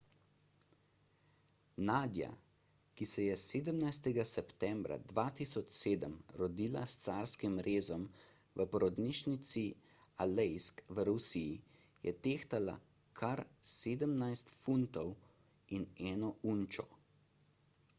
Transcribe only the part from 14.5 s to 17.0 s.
funtov in 1 unčo